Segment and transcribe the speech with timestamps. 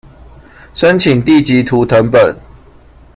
[0.73, 2.35] 申請地籍圖謄本